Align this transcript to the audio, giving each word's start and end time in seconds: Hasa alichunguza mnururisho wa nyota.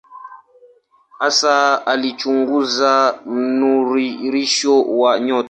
Hasa 1.19 1.85
alichunguza 1.87 3.19
mnururisho 3.25 4.81
wa 4.83 5.19
nyota. 5.19 5.39